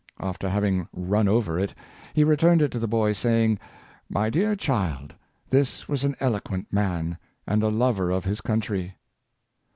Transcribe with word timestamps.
After 0.19 0.49
having 0.49 0.87
run 0.93 1.27
over 1.27 1.59
it, 1.59 1.75
he 2.15 2.23
re 2.23 2.35
turned 2.35 2.63
it 2.63 2.71
to 2.71 2.79
the 2.79 2.87
boy, 2.87 3.13
saying," 3.13 3.59
M}' 4.15 4.31
dear 4.31 4.55
child, 4.55 5.13
this 5.51 5.87
was 5.87 6.03
an 6.03 6.15
eloquent 6.19 6.73
man, 6.73 7.19
and 7.45 7.61
a 7.61 7.69
lover 7.69 8.09
of 8.09 8.23
his 8.25 8.41
country." 8.41 8.95